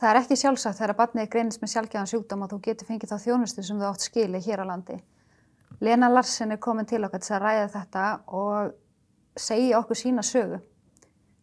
Það 0.00 0.10
er 0.10 0.18
ekki 0.22 0.36
sjálfsagt 0.40 0.78
þegar 0.78 0.94
að 0.94 0.98
barnið 1.02 1.26
greinist 1.34 1.60
með 1.60 1.72
sjálfgjáðan 1.74 2.08
sjúkdóm 2.08 2.44
og 2.46 2.52
þú 2.54 2.58
getur 2.64 2.88
fengið 2.88 3.10
þá 3.10 3.24
þjónustu 3.26 3.64
sem 3.66 3.80
þú 3.80 3.88
átt 3.90 4.04
skili 4.06 4.38
hér 4.40 4.62
á 4.64 4.70
landi. 4.70 4.96
Lena 5.84 6.08
Larsen 6.08 6.54
er 6.54 6.60
komin 6.60 6.88
til 6.88 7.02
okkar 7.04 7.20
til 7.20 7.34
að 7.36 7.42
ræða 7.44 7.66
þetta 7.74 8.04
og 8.40 8.70
segja 9.36 9.76
okkur 9.82 10.00
sína 10.00 10.24
sögu. 10.24 10.62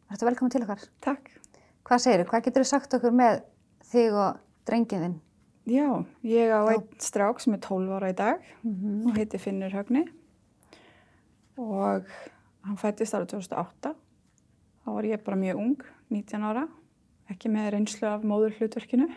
Þetta 0.09 0.29
velkomin 0.29 0.55
til 0.55 0.63
okkar. 0.65 0.87
Takk. 1.05 1.29
Hvað 1.85 2.01
segir 2.01 2.23
þú? 2.23 2.29
Hvað 2.31 2.47
getur 2.47 2.65
þú 2.65 2.69
sagt 2.71 2.97
okkur 2.97 3.13
með 3.19 3.37
þig 3.91 4.17
og 4.23 4.41
drengin 4.65 5.05
þinn? 5.05 5.15
Já, 5.67 5.87
ég 6.23 6.49
á 6.49 6.61
einn 6.71 6.87
strák 7.03 7.43
sem 7.43 7.53
er 7.57 7.61
12 7.61 7.93
ára 7.93 8.09
í 8.09 8.17
dag 8.17 8.41
og 8.65 9.13
heiti 9.19 9.37
Finnur 9.41 9.73
Högni 9.75 10.05
og 11.59 12.09
hann 12.65 12.81
fættist 12.81 13.13
ára 13.13 13.29
2008. 13.29 13.93
Þá 14.81 14.91
var 14.95 15.07
ég 15.11 15.23
bara 15.25 15.37
mjög 15.37 15.61
ung, 15.61 15.81
19 16.09 16.47
ára, 16.47 16.65
ekki 17.31 17.51
með 17.51 17.69
reynslu 17.75 18.07
af 18.09 18.25
móður 18.27 18.55
hlutverkinu. 18.57 19.07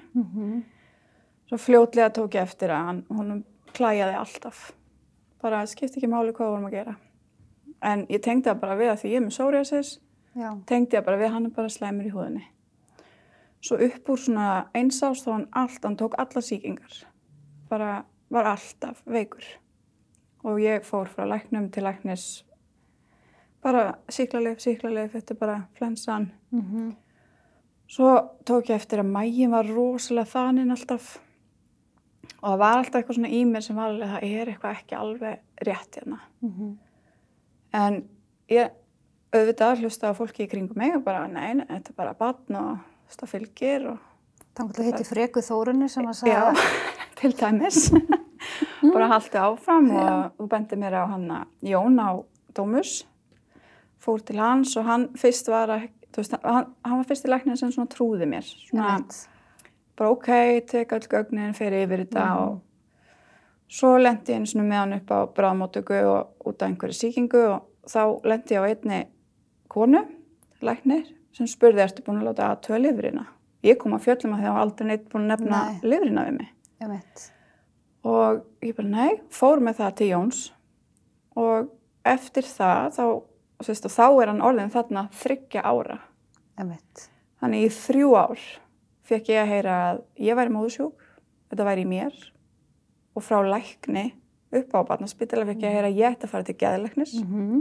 Svo 1.49 1.59
fljótlega 1.59 2.11
tók 2.15 2.35
ég 2.35 2.47
eftir 2.47 2.71
að 2.71 2.87
hann, 2.87 3.01
honum 3.09 3.45
klæjaði 3.75 4.19
alltaf. 4.19 4.73
Bara 5.43 5.65
skipti 5.67 5.99
ekki 5.99 6.11
máli 6.11 6.35
hvað 6.37 6.53
vorum 6.53 6.69
að 6.69 6.77
gera. 6.77 6.97
En 7.83 8.05
ég 8.13 8.23
tengdi 8.23 8.51
það 8.51 8.61
bara 8.61 8.77
við 8.77 8.93
að 8.93 9.01
því 9.03 9.11
ég 9.11 9.21
er 9.21 9.25
með 9.25 9.35
psoriasis, 9.35 9.93
Já. 10.37 10.51
tengdi 10.69 10.97
það 10.97 11.07
bara 11.07 11.21
við 11.21 11.29
að 11.31 11.35
hann 11.37 11.47
er 11.47 11.55
bara 11.57 11.73
slæmur 11.73 12.07
í 12.11 12.13
húðinni. 12.13 12.45
Svo 13.61 13.77
upp 13.87 14.13
úr 14.13 14.21
svona 14.21 14.51
eins 14.75 15.01
ást 15.05 15.27
þá 15.27 15.33
hann 15.33 15.49
allt, 15.53 15.83
hann 15.85 15.97
tók 15.97 16.15
alla 16.19 16.43
sýkingar. 16.45 17.01
Bara 17.69 18.05
var 18.31 18.53
alltaf 18.53 19.03
veikur. 19.07 19.45
Og 20.45 20.61
ég 20.61 20.85
fór 20.85 21.09
frá 21.09 21.27
læknum 21.29 21.71
til 21.73 21.85
læknis 21.85 22.45
bara 23.63 23.95
síklarleif, 24.09 24.61
síklarleif, 24.61 25.13
þetta 25.13 25.35
er 25.35 25.39
bara 25.39 25.61
flensan. 25.79 26.31
Mm 26.51 26.97
Svo 27.91 28.11
tók 28.47 28.71
ég 28.71 28.79
eftir 28.79 29.03
að 29.03 29.11
mægin 29.11 29.55
var 29.55 29.67
rosalega 29.67 30.31
þaninn 30.31 30.71
alltaf. 30.75 31.17
Og 32.41 32.47
það 32.47 32.61
var 32.63 32.77
alltaf 32.79 33.01
eitthvað 33.01 33.19
svona 33.19 33.33
í 33.35 33.41
mér 33.49 33.65
sem 33.67 33.79
var 33.81 33.91
alveg, 33.91 34.13
það 34.13 34.29
er 34.29 34.53
eitthvað 34.53 34.77
ekki 34.79 34.99
alveg 35.01 35.65
rétt 35.67 35.99
hérna. 35.99 36.21
En 37.81 37.99
ég 38.51 38.77
auðvitað 39.35 39.83
hlusta 39.83 40.11
á 40.11 40.19
fólki 40.19 40.47
í 40.47 40.51
kringum 40.51 40.79
mig 40.79 40.95
og 40.97 41.05
bara, 41.07 41.27
nei, 41.31 41.55
nei, 41.59 41.67
þetta 41.67 41.93
er 41.93 41.99
bara 41.99 42.15
batn 42.19 42.57
og 42.61 42.71
þetta 43.11 43.29
fylgir 43.31 43.91
og 43.93 44.07
Þannig 44.51 44.73
að 44.73 44.79
þú 44.81 44.87
hitti 44.89 45.07
Freku 45.07 45.43
Þórunni 45.47 45.89
sem 45.91 46.07
að 46.11 46.25
já, 46.27 46.41
sagða 46.51 46.65
til 47.21 47.31
dæmis. 47.39 47.79
bara 48.95 49.11
haldi 49.13 49.39
áfram 49.39 49.91
og 49.95 50.41
þú 50.41 50.49
bendi 50.51 50.79
mér 50.81 50.97
á 50.99 51.05
hann 51.13 51.29
að 51.37 51.71
Jón 51.71 52.01
á 52.03 52.11
Dómus, 52.57 53.05
fór 54.01 54.23
til 54.25 54.39
hans 54.41 54.77
og 54.81 54.87
hann 54.89 55.09
fyrst 55.21 55.51
var 55.53 55.73
að, 55.75 55.89
þú 56.11 56.23
veist, 56.23 56.39
hann, 56.45 56.73
hann 56.87 57.03
var 57.03 57.09
fyrst 57.11 57.29
í 57.29 57.31
læknir 57.33 57.61
sem 57.61 57.73
svona 57.75 57.93
trúði 57.93 58.29
mér. 58.31 58.49
Svona, 58.69 58.97
bara 59.99 60.13
ok, 60.15 60.31
tek 60.71 60.95
öll 60.97 61.09
gögnin, 61.13 61.55
fer 61.57 61.77
yfir 61.83 62.07
þetta 62.07 62.27
og 62.41 62.61
svo 63.71 63.95
lendi 64.01 64.35
ég 64.35 64.41
einu 64.41 64.51
svona 64.51 64.69
með 64.69 64.83
hann 64.83 64.97
upp 64.99 65.13
á 65.13 65.19
bráðmótöku 65.37 65.99
og 66.11 66.49
út 66.51 66.63
af 66.63 66.71
einhverju 66.71 66.97
sýkingu 66.99 67.43
og 67.53 67.91
þá 67.91 68.03
lendi 68.27 68.57
ég 68.57 68.65
á 68.65 68.71
einni 68.71 69.01
konu, 69.71 70.03
læknir, 70.65 71.05
sem 71.37 71.49
spurði, 71.49 71.85
ertu 71.85 72.05
búin 72.07 72.23
að 72.23 72.31
láta 72.31 72.49
aðtöða 72.51 72.81
lifrina? 72.87 73.27
Ég 73.65 73.77
kom 73.81 73.93
að 73.95 74.07
fjöllum 74.09 74.39
að 74.39 74.47
það 74.47 74.55
var 74.57 74.65
aldrei 74.65 74.89
neitt 74.89 75.11
búin 75.13 75.27
að 75.27 75.35
nefna 75.35 75.61
Nei. 75.61 75.83
lifrina 75.93 76.25
við 76.27 76.39
mig. 76.39 76.55
Einmitt. 76.81 77.27
Og 78.09 78.41
ég 78.65 78.77
bara, 78.79 78.89
nei, 78.89 79.21
fór 79.37 79.61
með 79.61 79.83
það 79.83 79.97
til 79.99 80.09
Jóns 80.15 80.41
og 81.39 81.69
eftir 82.09 82.49
það, 82.49 82.97
þá, 82.97 83.05
sérst, 83.67 83.87
og 83.89 83.95
þá 83.95 84.07
er 84.09 84.33
hann 84.33 84.45
orðin 84.45 84.73
þarna 84.73 85.07
þryggja 85.21 85.65
ára. 85.67 85.99
Einmitt. 86.61 87.07
Þannig 87.41 87.67
í 87.67 87.73
þrjú 87.75 88.15
ár 88.21 88.47
fekk 89.11 89.33
ég 89.33 89.43
að 89.43 89.53
heyra 89.55 89.77
að 89.89 90.01
ég 90.23 90.39
væri 90.39 90.55
móðusjúk, 90.55 91.05
þetta 91.51 91.67
væri 91.67 91.85
í 91.85 91.91
mér 91.91 92.17
og 93.17 93.27
frá 93.27 93.41
lækni 93.43 94.11
upp 94.55 94.73
á 94.75 94.81
barnaspítala 94.87 95.47
fekk 95.49 95.65
ég 95.65 95.71
að 95.71 95.77
heyra 95.79 95.91
að 95.91 96.01
ég 96.01 96.15
ætti 96.15 96.27
að 96.27 96.35
fara 96.35 96.47
til 96.47 96.59
geðlæknis 96.61 97.19
Mm 97.21 97.61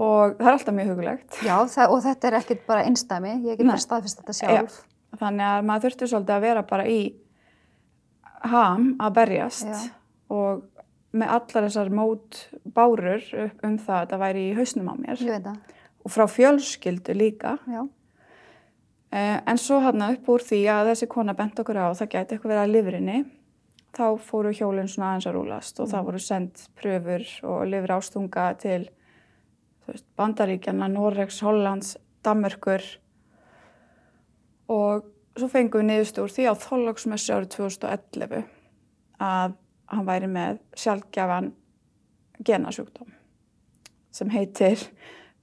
og 0.00 0.36
það 0.38 0.46
er 0.46 0.54
alltaf 0.54 0.76
mjög 0.76 0.92
hugulegt. 0.94 1.38
Já, 1.44 1.56
það, 1.68 1.94
og 1.94 2.02
þetta 2.04 2.28
er 2.28 2.36
ekkit 2.40 2.62
bara 2.68 2.84
einstæmi, 2.88 3.32
ég 3.44 3.58
get 3.58 3.66
Nei. 3.66 3.72
bara 3.74 3.84
staðfist 3.84 4.22
þetta 4.22 4.36
sjálf. 4.38 4.78
Þannig 5.20 5.46
að 5.46 5.64
maður 5.68 5.86
þurfti 5.86 6.10
svolítið 6.12 6.36
að 6.36 6.44
vera 6.46 6.62
bara 6.70 6.86
í 6.88 7.00
ham 8.50 8.86
að 9.02 9.16
berjast 9.18 9.68
Já. 9.68 9.80
og 10.32 10.62
með 11.12 11.32
allar 11.36 11.66
þessar 11.66 11.90
mót 11.90 12.40
bárur 12.76 13.24
um 13.66 13.78
það 13.78 13.96
að 13.96 14.10
það 14.12 14.22
væri 14.24 14.44
í 14.50 14.54
hausnum 14.58 14.90
á 14.92 14.94
mér 15.00 15.24
og 16.04 16.12
frá 16.14 16.24
fjölskyldu 16.30 17.16
líka. 17.16 17.58
já. 17.66 17.88
Eh, 19.12 19.40
En 19.46 19.58
svo 19.58 19.80
hann 19.80 20.02
upp 20.02 20.28
úr 20.28 20.40
því 20.40 20.60
að 20.70 20.92
þessi 20.92 21.08
kona 21.10 21.34
bent 21.34 21.58
okkur 21.58 21.76
á 21.76 21.90
að 21.90 21.98
það 21.98 22.12
gæti 22.14 22.34
eitthvað 22.36 22.52
verið 22.52 22.62
að 22.62 22.74
lifrinni, 22.74 23.18
þá 23.92 24.06
fóru 24.22 24.52
hjólinn 24.54 24.88
svona 24.88 25.08
aðeins 25.10 25.26
að 25.26 25.34
rúlast 25.34 25.80
og 25.80 25.88
það 25.90 26.04
voru 26.06 26.18
sendt 26.22 26.68
pröfur 26.78 27.24
og 27.42 27.66
lifur 27.66 27.94
ástunga 27.96 28.44
til 28.62 28.88
veist, 29.88 30.06
Bandaríkjana, 30.16 30.86
Noregs, 30.88 31.40
Hollands, 31.42 31.96
Danmörkur 32.22 32.84
og 34.70 35.08
svo 35.36 35.48
fengum 35.50 35.82
við 35.82 35.88
niðurstu 35.88 36.22
úr 36.22 36.30
því 36.36 36.46
á 36.46 36.54
þóllagsmessu 36.54 37.34
árið 37.34 37.50
2011 37.56 38.44
að 39.18 39.56
hann 39.90 40.06
væri 40.06 40.28
með 40.30 40.58
sjálfgjafan 40.78 41.52
genasjúkdóm 42.46 43.10
sem 44.10 44.30
heitir 44.34 44.80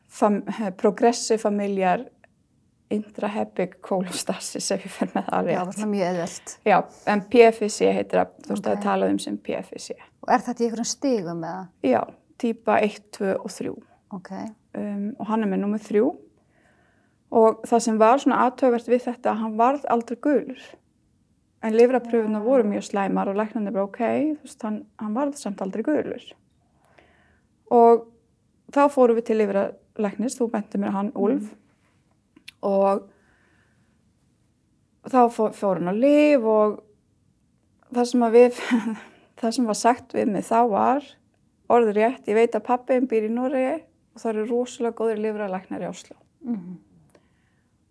fam 0.07 0.41
Progressive 0.79 1.37
Familiar 1.41 2.05
Intrahepatic 2.91 3.73
Cholestasis 3.83 4.69
ef 4.71 4.85
ég 4.87 4.91
fer 4.95 5.09
með 5.11 5.25
það 5.27 5.49
Já, 5.51 5.57
rétt. 5.59 5.73
svona 5.75 5.89
mjög 5.91 6.05
eðvöld. 6.13 6.51
Já, 6.69 6.77
en 7.11 7.23
PFIC 7.33 7.79
heitir 7.97 8.19
það, 8.21 8.29
þú 8.45 8.53
veist 8.53 8.61
Ok. 8.61 8.69
að 8.69 8.77
það 8.77 8.83
talaði 8.85 9.11
um 9.15 9.19
sem 9.19 9.37
PFIC. 9.43 9.89
Og 10.23 10.29
er 10.31 10.45
þetta 10.45 10.63
í 10.63 10.67
einhverjum 10.69 10.87
stigum 10.91 11.43
eða? 11.43 11.65
Já, 11.83 12.01
típa 12.39 12.77
1, 12.85 13.01
2 13.17 13.33
og 13.43 13.51
3 13.51 13.73
Ok, 14.15 14.31
um, 14.79 15.09
og 15.19 15.27
hann 15.27 15.43
er 15.43 15.51
með 15.51 15.59
nummer 15.65 15.83
3 15.83 16.05
og 17.35 17.61
það 17.67 17.81
sem 17.83 17.97
var 17.99 18.17
svona 18.23 18.39
aðtöfvert 18.47 18.87
við 18.87 19.01
þetta 19.09 19.33
að 19.33 19.41
hann 19.43 19.57
varð 19.59 19.83
aldrei 19.91 20.15
gulur. 20.23 20.61
En 21.65 21.73
lifrapröfuna 21.73 22.43
voru 22.43 22.67
mjög 22.67 22.85
slæmar 22.91 23.31
og 23.31 23.39
læknandi 23.39 23.73
bara 23.73 23.87
ok, 23.87 24.01
þú 24.03 24.45
veist, 24.45 24.61
hann, 24.61 24.81
hann 25.01 25.15
varð 25.17 25.39
samt 25.39 25.61
aldrei 25.63 25.83
gulur. 25.85 26.25
Og 27.73 28.05
þá 28.73 28.83
fórum 28.93 29.17
við 29.17 29.29
til 29.29 29.39
lifralæknis, 29.41 30.37
þú 30.37 30.51
benti 30.53 30.81
mér 30.81 30.93
hann 30.95 31.13
Úlf 31.17 31.49
og 32.65 33.07
þá 35.07 35.21
fór, 35.33 35.79
hann 35.79 35.93
á 35.93 35.95
lif 35.95 36.45
og 36.45 36.79
það 37.93 38.09
sem, 38.11 38.25
að 38.27 38.37
við, 38.37 38.61
það 39.39 39.55
sem 39.57 39.69
var 39.69 39.79
sagt 39.81 40.17
við 40.17 40.33
mig 40.33 40.47
þá 40.47 40.59
var 40.71 41.11
orður 41.71 41.99
rétt, 41.99 42.27
ég 42.27 42.37
veit 42.37 42.55
að 42.55 42.67
pappiðin 42.67 43.09
býr 43.09 43.27
í 43.27 43.33
Noregi 43.33 43.77
og 43.77 44.21
það 44.21 44.33
eru 44.33 44.49
rosalega 44.51 44.97
góðir 44.97 45.23
lifralæknar 45.23 45.83
í 45.83 45.89
Oslo. 45.89 46.17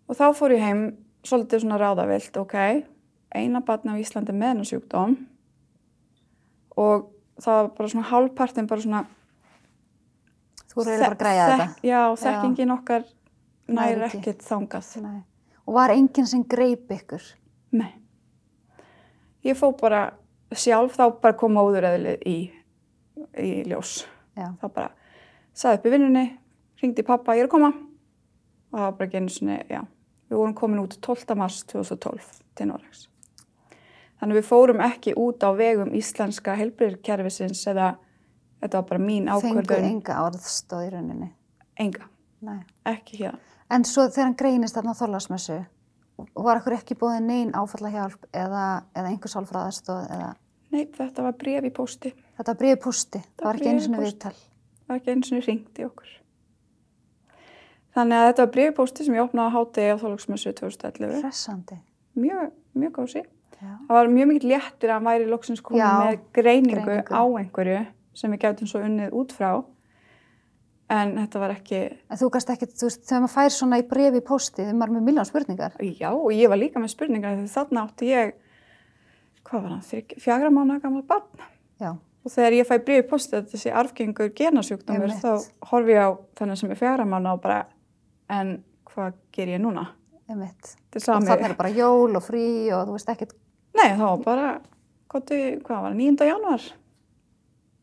Og 0.07 0.17
þá 0.17 0.27
fór 0.35 0.55
ég 0.55 0.63
heim 0.63 0.83
svolítið 1.27 1.63
svona 1.63 1.79
ráðavilt, 1.81 2.37
ok, 2.39 2.55
eina 3.35 3.61
batna 3.61 3.95
á 3.95 4.01
Íslandi 4.01 4.31
með 4.33 4.47
hennar 4.53 4.69
sjúkdóm 4.69 5.15
og 6.77 7.07
það 7.41 7.57
var 7.61 7.69
bara 7.77 7.89
svona 7.91 8.09
hálfpartin 8.11 8.67
bara 8.69 8.81
svona 8.81 9.01
þú 10.71 10.81
eru 10.81 10.91
eiginlega 10.91 11.07
bara 11.07 11.15
að 11.15 11.21
græja 11.23 11.47
þek- 11.47 11.57
þetta. 11.61 11.87
Já, 11.87 12.01
þekkingin 12.23 12.73
okkar 12.77 13.03
Nær 13.67 13.97
nær 13.97 14.05
ekki. 14.07 14.17
ekkert 14.21 14.43
þangað. 14.47 15.01
Nei. 15.03 15.23
Og 15.67 15.73
var 15.73 15.89
enginn 15.91 16.27
sem 16.27 16.43
greip 16.43 16.87
ykkur? 16.89 17.23
Nei. 17.71 17.93
Ég 19.43 19.57
fó 19.59 19.71
bara 19.79 20.13
sjálf 20.53 20.95
þá 20.95 21.19
bara 21.21 21.33
kom 21.33 21.51
móðureðlið 21.57 22.21
í, 22.25 22.51
í 23.37 23.63
ljós. 23.67 24.05
Já. 24.37 24.53
Þá 24.61 24.67
bara 24.73 24.91
saði 25.53 25.77
upp 25.79 25.85
í 25.85 25.89
vinnunni, 25.91 26.37
ringdi 26.81 27.03
pappa, 27.03 27.33
ég 27.35 27.43
er 27.43 27.47
að 27.49 27.51
koma. 27.57 27.73
Og 28.71 28.79
það 28.79 28.85
var 28.85 28.91
bara 29.01 29.09
einu 29.19 29.29
sinni, 29.29 29.59
já. 29.69 29.81
Við 30.29 30.37
vorum 30.37 30.53
komin 30.55 30.79
út 30.79 30.95
12. 31.01 31.35
mars 31.35 31.63
2012 31.63 32.41
til 32.55 32.67
Noregs. 32.67 33.07
Þannig 34.17 34.39
við 34.39 34.47
fórum 34.49 34.81
ekki 34.81 35.13
út 35.19 35.43
á 35.45 35.49
vegum 35.53 35.93
íslenska 35.97 36.55
helbriðkerfisins 36.57 37.61
eða 37.69 37.91
þetta 38.61 38.79
var 38.79 38.87
bara 38.89 39.03
mín 39.03 39.29
ákvörðun. 39.29 39.85
enga 39.91 40.21
orðstóð 40.25 40.87
í 40.87 40.91
rauninni? 40.95 41.29
Enga. 41.77 42.09
Nei. 42.41 42.59
Ekki 42.89 43.21
hér. 43.21 43.37
En 43.69 43.85
svo 43.85 44.07
þegar 44.09 44.29
hann 44.29 44.37
greinist 44.39 44.77
þarna 44.77 44.95
á 44.97 44.99
þólasmessu, 45.01 45.57
var 46.33 46.57
ekkur 46.61 46.77
ekki 46.79 46.97
búið 46.97 47.21
neyn 47.27 47.53
áfallahjálp 47.57 48.29
eða, 48.33 48.65
eða 48.97 49.11
einhver 49.11 49.33
sálfræðastóð 49.33 50.05
eða 50.07 50.35
Nei, 50.67 50.83
þetta 50.91 51.23
var 51.23 51.35
bref 51.39 51.63
í 51.63 51.69
pósti. 51.71 52.09
þetta 52.37 52.51
var 52.51 52.57
bríði 52.59 52.79
pústi, 52.83 53.19
það 53.37 53.45
var 53.45 53.55
ekki 53.55 53.69
í 53.69 53.81
sinni 53.85 53.97
pósti. 53.97 54.07
viðtal. 54.09 54.33
Það 54.81 54.87
var 54.91 54.97
ekki 54.97 55.11
einu 55.13 55.27
sinni 55.29 55.45
ringt 55.45 55.79
í 55.79 55.85
okkur. 55.87 56.09
Þannig 57.97 58.19
að 58.19 58.27
þetta 58.27 58.43
var 58.43 58.51
brefpósti 58.53 59.05
sem 59.07 59.15
ég 59.17 59.23
opnaði 59.25 59.49
á 59.49 59.55
hátegi 59.57 59.93
á 59.93 59.97
þólagsmessu 59.97 60.51
2011. 60.59 61.15
Hressandi. 61.23 61.77
Mjög, 62.13 62.51
mjög 62.77 62.91
gósi. 62.93 63.23
Já. 63.23 63.46
Það 63.61 63.95
var 63.97 64.07
mjög 64.13 64.27
mikill 64.29 64.49
léttur 64.51 64.89
að 64.91 64.93
hann 64.99 65.07
væri 65.09 65.27
loksins 65.31 65.61
komið 65.65 65.81
Já, 65.81 65.91
með 66.03 66.19
greiningu, 66.37 66.83
greiningu. 66.85 67.09
á 67.17 67.23
einhverju 67.41 67.79
sem 68.13 68.31
við 68.35 68.39
gætum 68.43 68.67
svo 68.69 68.81
unnið 68.85 69.15
út 69.17 69.31
frá. 69.33 69.51
en 70.89 71.15
þetta 71.17 71.39
var 71.41 71.51
ekki, 71.51 71.79
En 72.09 72.17
þú 72.17 72.29
gast 72.31 72.49
ekkert, 72.53 72.71
þú 72.79 72.85
veist, 72.87 73.01
þegar 73.09 73.21
maður 73.25 73.33
fær 73.33 73.49
svona 73.51 73.79
í 73.81 73.87
brefi 73.89 74.17
í 74.21 74.23
pósti, 74.23 74.61
þegar 74.63 74.77
maður 74.79 74.91
er 74.93 74.95
með 75.01 75.07
miljón 75.09 75.25
spurningar. 75.27 75.73
já, 75.83 76.09
og 76.13 76.31
ég 76.31 76.47
var 76.49 76.57
líka 76.61 76.79
með 76.79 76.93
spurningar 76.93 77.35
því 77.35 77.47
þarna 77.51 77.83
átti 77.87 78.05
ég, 78.13 78.31
hvað 79.43 79.61
var 79.65 79.71
hann, 79.73 79.81
fjögra 80.21 80.49
mánu 80.53 80.79
gammal 80.81 81.03
barn. 81.03 81.43
Já, 81.81 81.95
Og 82.27 82.31
þegar 82.31 82.51
ég 82.57 82.67
fæ 82.67 82.77
bríði 82.83 83.03
postið 83.07 83.37
að 83.39 83.51
þessi 83.53 83.71
arfgengur 83.71 84.29
genasjúkdómur, 84.35 85.11
þá 85.21 85.47
horfi 85.71 85.93
ég 85.95 86.01
á 86.03 86.11
þennan 86.35 86.57
sem 86.59 86.71
er 86.71 86.75
fjögra 86.79 87.05
mánu 87.07 87.29
og 87.33 87.41
bara, 87.41 87.65
en 88.29 88.63
hvað 88.91 89.13
ger 89.31 89.47
ég 89.47 89.61
núna? 89.63 89.87
einmitt. 90.29 90.73
Þetta 90.91 90.95
er 90.95 90.99
Og 90.99 91.01
sami. 91.05 91.25
þannig 91.29 91.49
er 91.49 91.55
bara 91.55 91.69
jól 91.71 92.15
og 92.19 92.23
frí 92.23 92.41
og 92.75 92.87
þú 92.89 92.95
veist 92.97 93.07
ekkert, 93.13 93.31
Nei, 93.77 93.89
það 93.93 94.03
var 94.09 94.21
bara, 94.25 94.51
hvað, 95.11 95.33
hvað 95.65 95.81
var, 95.87 95.95
9. 95.97 96.27
januar? 96.31 96.63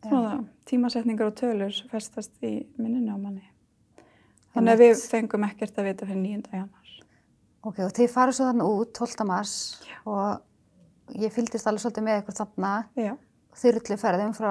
Já. 0.05 0.08
Svona 0.11 0.32
tímasetningar 0.69 1.31
og 1.31 1.37
tölur 1.38 1.76
festast 1.91 2.32
í 2.44 2.55
minninu 2.81 3.14
á 3.14 3.19
manni. 3.20 3.44
Þannig 4.55 4.75
að 4.76 4.82
við 4.85 5.05
fengum 5.11 5.44
ekkert 5.49 5.79
að 5.81 5.88
vita 5.91 6.06
fyrir 6.08 6.23
9. 6.23 6.50
januar. 6.52 6.81
ok, 7.64 7.79
og 7.87 7.93
þið 7.96 8.11
farið 8.12 8.37
svo 8.37 8.46
þannig 8.50 8.73
út 8.81 8.91
12. 8.99 9.25
mars 9.29 9.52
og 10.05 11.14
ég 11.17 11.32
fylgdist 11.32 11.67
alveg 11.67 11.81
svolítið 11.85 12.05
með 12.05 12.19
ykkur 12.23 12.37
þarna, 12.37 12.73
Já, 13.00 13.14
þyrrli 13.62 13.96
ferðum 14.02 14.35
frá, 14.37 14.50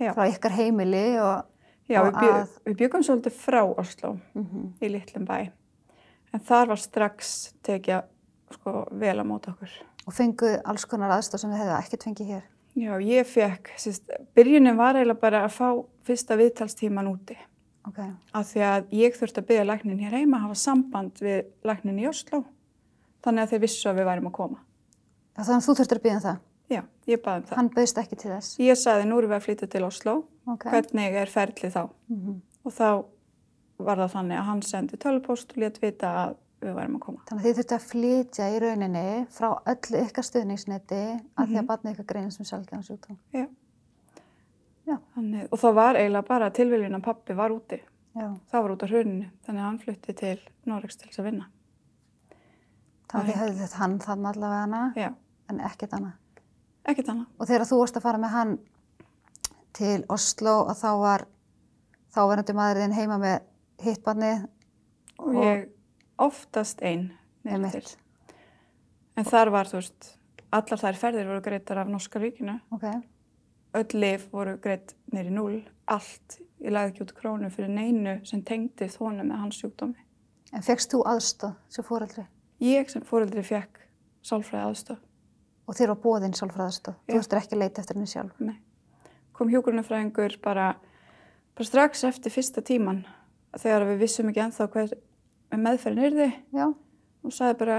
já. 0.00 0.12
frá 0.16 0.24
ykkar 0.32 0.54
heimili 0.56 1.04
og, 1.20 1.44
já 1.92 2.00
við, 2.06 2.16
að- 2.32 2.56
við 2.70 2.78
byggum 2.80 3.04
svolítið 3.04 3.36
frá 3.36 3.60
Oslo 3.68 4.14
mm 4.34 4.64
í 4.80 4.88
litlum 4.94 5.26
bæ. 5.28 5.50
En 6.32 6.40
þar 6.40 6.72
var 6.72 6.80
strax 6.80 7.34
tekið 7.64 8.08
sko, 8.56 8.86
vel 8.92 9.16
að 9.20 9.26
móta 9.28 9.52
okkur. 9.52 9.70
Og 10.06 10.14
fenguð 10.14 10.60
alls 10.64 10.86
konar 10.88 11.16
aðstof 11.16 11.42
sem 11.42 11.50
þið 11.52 11.62
hefðu 11.62 11.76
ekkert 11.80 12.06
fengið 12.06 12.32
hér. 12.34 12.44
Já, 12.76 12.92
ég 13.00 13.28
fekk, 13.28 13.70
byrjunin 14.36 14.76
var 14.76 14.98
eiginlega 14.98 15.20
bara 15.20 15.44
að 15.46 15.54
fá 15.56 15.68
fyrsta 16.04 16.36
viðtalstíman 16.36 17.08
úti. 17.08 17.36
Ok, 17.86 18.00
Af 18.34 18.48
því 18.50 18.62
að 18.66 18.92
ég 18.98 19.14
þurfti 19.16 19.40
að 19.40 19.46
byggja 19.48 19.64
læknin 19.68 20.00
hér 20.02 20.16
heima 20.18 20.40
að 20.40 20.48
hafa 20.48 20.58
samband 20.58 21.20
við 21.22 21.44
læknin 21.64 22.00
í 22.02 22.08
Oslo. 22.10 22.42
Þannig 23.24 23.44
að 23.46 23.52
þeir 23.52 23.62
vissu 23.62 23.88
að 23.88 24.00
við 24.00 24.08
værim 24.10 24.28
að 24.28 24.34
koma. 24.36 24.58
Þannig 25.38 25.56
að 25.56 25.66
þú 25.66 25.76
þurftir 25.80 26.00
að 26.00 26.04
byggja 26.06 26.16
um 26.18 26.24
það. 26.26 26.40
Já, 26.66 26.80
ég 27.06 27.22
baði 27.22 27.42
um 27.42 27.46
það. 27.46 27.56
Hann 27.60 27.70
bauðst 27.76 28.00
ekki 28.02 28.18
til 28.18 28.30
þess. 28.32 28.56
Ég 28.58 28.80
saði 28.80 29.06
nú 29.06 29.18
erum 29.20 29.30
við 29.30 29.38
að 29.38 29.44
flytja 29.46 29.68
til 29.70 29.84
Oslo. 29.86 30.16
Ok. 30.50 30.66
Hvernig 30.72 31.18
er 31.22 31.30
ferlið 31.30 31.76
þá? 31.76 31.82
Mhm. 32.10 32.40
Og 32.66 32.74
þá 32.74 32.88
var 33.86 34.00
það 34.02 34.14
þannig 34.16 34.38
að 34.40 34.48
hann 34.50 34.62
sendi 34.66 34.98
tölvupost 34.98 35.52
og 35.54 35.62
létt 35.62 35.78
vita 35.82 36.10
að 36.24 36.36
við 36.66 36.76
værim 36.78 36.96
að 36.98 37.00
koma. 37.06 37.22
Þannig 37.28 37.42
að 37.42 37.46
þið 37.46 37.58
þurftu 37.60 37.76
að 37.76 37.86
flytja 37.90 38.48
í 38.54 38.58
rauninni 38.62 39.04
frá 39.36 39.48
öllu 39.72 40.00
ykkar 40.06 40.26
stuðningsneti 40.28 41.00
að 41.36 41.46
því 41.46 41.56
að 41.56 41.62
Mhm. 41.62 41.66
barnið 41.70 41.92
ykkar 41.96 42.06
greinast 42.12 42.40
með 42.40 42.50
sjálfgefan 42.50 42.86
sjúkdóm. 42.88 43.18
Já. 43.32 43.46
Já. 44.86 44.96
Þannig, 45.16 45.48
og 45.52 45.58
það 45.58 45.74
var 45.74 45.94
eiginlega 45.98 46.26
bara 46.28 46.50
tilviljun 46.50 46.94
að 46.94 47.02
pappi 47.02 47.34
var 47.34 47.50
úti. 47.50 47.80
Já. 48.16 48.28
Það 48.52 48.62
var 48.62 48.70
út 48.76 48.82
á 48.82 48.88
hruninu. 48.88 49.30
Þannig 49.46 49.60
að 49.60 49.66
hann 49.66 49.78
flytti 49.78 50.14
til 50.16 50.38
Noregs 50.66 50.96
til 50.96 51.08
þess 51.10 51.18
að 51.20 51.24
vinna. 51.30 51.46
Þannig 53.10 53.26
að 53.26 53.32
þið 53.32 53.40
höfðu 53.42 53.60
þetta 53.62 53.80
hann 53.80 53.98
þannig 53.98 54.30
allavega 54.32 54.60
hana 54.60 54.92
Já, 54.96 55.10
en 55.50 55.60
ekkert 55.60 55.92
annað. 55.92 56.12
ekkert 56.86 57.08
annað. 57.12 57.26
Og 57.40 57.46
þegar 57.46 57.66
þú 57.70 57.78
varst 57.80 57.96
að 57.96 58.02
fara 58.06 58.18
með 58.18 58.30
hann 58.30 58.58
til 59.72 60.04
Oslo 60.08 60.54
og 60.66 60.76
þá 60.76 60.88
var 61.02 61.26
þáverandi 62.16 62.54
maðurinn 62.56 62.94
heima 62.96 63.18
með 63.18 63.40
hitt 63.84 64.02
barnið. 64.04 64.46
Og 65.18 65.34
ég 65.34 65.68
oftast 66.18 66.82
einn. 66.82 67.10
En 69.16 69.24
þar 69.24 69.50
var, 69.54 69.68
þú 69.70 69.78
veist, 69.80 70.08
allar 70.52 70.80
þær 70.82 70.98
ferðir 71.00 71.28
voru 71.30 71.42
greitar 71.44 71.78
af 71.82 71.88
Norska 71.92 72.20
ríkinu. 72.22 72.58
Ok, 72.74 72.86
Öll 73.76 73.92
lif 74.00 74.22
voru 74.32 74.54
greitt 74.62 74.94
neyri 75.12 75.30
núl. 75.30 75.58
Allt. 75.86 76.38
Ég 76.64 76.72
lagði 76.72 76.94
ekki 76.94 77.02
út 77.04 77.10
krónu 77.18 77.50
fyrir 77.52 77.68
neinu 77.68 78.14
sem 78.24 78.40
tengdist 78.42 78.96
honum 79.02 79.28
með 79.28 79.42
hans 79.42 79.58
sjúkdómi. 79.60 79.98
en 80.52 80.62
fegst 80.62 80.92
þú 80.94 81.02
aðstof 81.04 81.56
sem 81.68 81.84
fóreldri 81.84 82.24
Ég 82.60 82.88
sem 82.88 83.02
fóreldri 83.02 83.42
fekk 83.44 83.82
sálfræði 84.22 84.64
aðstof. 84.70 84.98
og 85.68 85.74
þér 85.74 85.88
var 85.88 85.96
bóðinn 85.96 86.34
sálfræðastof. 86.38 86.94
Þú 87.06 87.12
Já. 87.12 87.18
þurftir 87.18 87.38
ekki 87.42 87.56
leita 87.58 87.80
eftir 87.82 87.96
henni 87.96 88.06
sjálf. 88.06 88.40
Nei. 88.40 88.56
Kom 89.32 89.48
hjúgrunafræðingur 89.50 90.40
bara, 90.42 90.76
bara 91.54 91.64
strax 91.66 92.04
eftir 92.04 92.30
fyrsta 92.32 92.62
tíman 92.62 93.04
þegar 93.58 93.84
við 93.90 93.98
vissum 93.98 94.28
ekki 94.30 94.40
ennþá 94.46 94.68
hvað 94.72 94.92
meðferðin 95.54 96.08
yrði 96.10 96.28
Já, 96.56 96.66
og 96.66 97.34
sagði 97.34 97.58
bara 97.62 97.78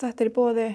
þetta 0.00 0.24
er 0.24 0.30
í 0.30 0.34
bóði 0.36 0.68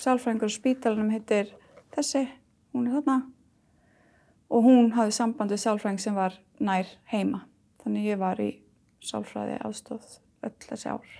sálfræðingur 0.00 0.52
á 0.52 0.58
spítalanum 0.58 1.10
heitir 1.14 1.50
þessi, 1.94 2.26
hún 2.74 2.86
er 2.86 2.98
þarna 3.00 3.18
og 4.50 4.66
hún 4.66 4.92
hafði 4.94 5.16
samband 5.16 5.54
við 5.54 5.64
sálfræðing 5.64 6.02
sem 6.02 6.18
var 6.18 6.36
nær 6.62 6.90
heima 7.10 7.44
þannig 7.82 8.12
ég 8.12 8.20
var 8.20 8.40
í 8.42 8.52
sálfræði 9.04 9.58
aðstóð 9.64 10.20
öll 10.46 10.56
þessi 10.68 10.92
ár 10.92 11.16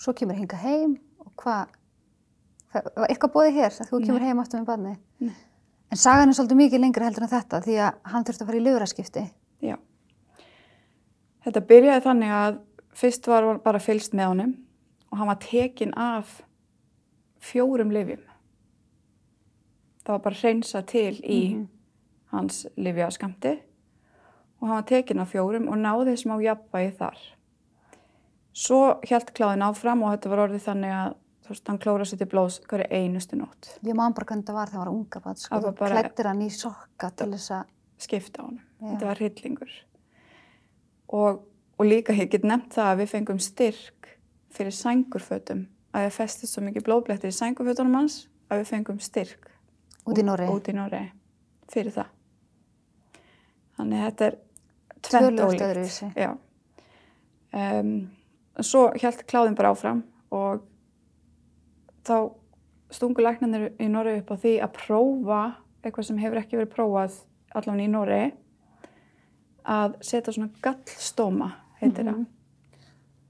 svo 0.00 0.14
kemur 0.16 0.38
hinga 0.38 0.60
heim 0.60 0.96
og 1.24 1.32
hvað, 1.42 1.74
var 2.72 3.10
eitthvað 3.10 3.34
bóðið 3.34 3.60
hér 3.60 3.76
að 3.82 3.90
þú 3.90 4.00
kemur 4.04 4.22
Nei. 4.22 4.28
heim 4.28 4.40
aftur 4.42 4.62
með 4.62 4.70
barnið? 4.70 4.98
Nei. 5.26 5.36
En 5.92 6.00
sagan 6.00 6.30
er 6.30 6.36
svolítið 6.36 6.60
mikið 6.60 6.82
lengri 6.82 7.06
heldur 7.06 7.26
en 7.26 7.30
þetta 7.30 7.60
því 7.64 7.76
að 7.86 7.98
hann 8.10 8.26
þurfti 8.26 8.42
að 8.42 8.48
fara 8.50 8.58
í 8.58 8.62
lifuraskipti. 8.64 9.22
Já. 9.62 9.76
Þetta 11.46 11.62
byrjaði 11.68 12.04
þannig 12.06 12.32
að 12.34 12.56
fyrst 12.96 13.26
var 13.28 13.58
bara 13.64 13.80
fylst 13.82 14.14
með 14.16 14.30
honum 14.32 14.54
og 15.12 15.18
hann 15.20 15.28
var 15.30 15.38
tekin 15.42 15.92
af 16.00 16.38
fjórum 17.46 17.92
lifjum. 17.94 18.22
Það 20.06 20.12
var 20.16 20.22
bara 20.24 20.38
hreinsa 20.40 20.82
til 20.86 21.14
í 21.22 21.40
Mhm. 21.56 21.66
hans 22.32 22.66
lifjaskamti 22.76 23.52
og 24.60 24.68
hann 24.68 24.76
var 24.76 24.82
tekin 24.88 25.20
af 25.20 25.32
fjórum 25.32 25.68
og 25.68 25.76
náði 25.78 26.16
smá 26.16 26.38
jafnvægi 26.42 26.96
þar. 26.98 27.18
Svo 28.56 29.00
hjælt 29.04 29.32
kláðin 29.36 29.62
áfram 29.66 30.02
og 30.02 30.12
þetta 30.16 30.30
var 30.32 30.48
orðið 30.48 30.64
þannig 30.64 30.92
að 30.96 31.14
veist, 31.48 31.66
hann 31.68 31.78
klóra 31.78 32.02
sér 32.08 32.18
til 32.18 32.26
blóðs 32.26 32.60
hverju 32.66 32.86
einustu 32.90 33.36
nótt. 33.36 33.78
Ég 33.84 33.94
man 33.94 34.12
bara 34.12 34.24
hvernig 34.26 34.44
það 34.48 34.54
var 34.54 34.66
þegar 34.66 34.78
hann 34.78 34.86
var 34.86 34.94
unga 34.94 35.20
barn, 35.20 35.36
sko. 35.36 35.58
Þú 35.60 35.74
klættir 35.76 36.24
hann 36.26 36.40
í 36.42 36.48
sokka 36.50 37.10
til 37.16 37.26
þess 37.36 37.50
að, 37.50 37.64
skipta 37.98 38.42
á 38.42 38.44
honum. 38.46 38.60
Já. 38.80 38.86
Þetta 38.90 39.06
var 39.06 39.14
hryllingur. 39.20 39.70
Og, 41.08 41.42
og 41.76 41.88
líka 41.88 42.14
ég 42.16 42.30
get 42.32 42.46
nefnt 42.46 42.76
það 42.76 42.90
að 42.92 43.00
við 43.02 43.12
fengum 43.12 43.40
styrk 43.42 44.10
fyrir 44.56 44.74
sængurfötum. 44.76 45.66
Að 45.92 46.06
það 46.06 46.16
festist 46.16 46.56
svo 46.56 46.64
mikið 46.64 46.86
blóðblettir 46.86 47.32
í 47.32 47.36
sængurfötunum 47.36 47.98
hans 47.98 48.22
að 48.50 48.62
við 48.62 48.72
fengum 48.72 48.98
styrk 49.02 49.50
út 50.06 50.18
í 50.70 50.76
Noregi 50.76 51.04
fyrir 51.72 51.94
það. 51.94 52.10
Þannig 53.76 54.00
að 54.00 54.06
þetta 54.06 54.28
er 54.30 54.42
Tölvöld 55.06 55.42
ólíkt. 55.44 56.40
Um, 57.56 57.90
svo 58.60 58.88
hjælt 58.98 59.22
kláðin 59.30 59.56
bara 59.56 59.70
áfram 59.74 60.02
og 60.34 60.64
þá 62.06 62.32
stungu 62.94 63.22
læknarnir 63.22 63.70
í 63.82 63.88
Noregi 63.90 64.22
upp 64.22 64.32
á 64.34 64.36
því 64.42 64.54
að 64.64 64.74
prófa 64.80 65.42
eitthvað 65.82 66.08
sem 66.08 66.18
hefur 66.22 66.40
ekki 66.40 66.58
verið 66.58 66.74
prófað 66.74 67.20
allan 67.56 67.82
í 67.82 67.88
Noregi 67.90 68.32
að 69.66 69.96
setja 70.06 70.34
svona 70.34 70.50
gallstóma 70.62 71.50
heitir 71.86 72.08
það. 72.10 72.24